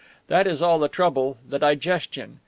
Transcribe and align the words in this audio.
That 0.29 0.47
is 0.47 0.63
all 0.63 0.79
the 0.79 0.87
trouble, 0.89 1.37
the 1.47 1.59
digestion. 1.59 2.39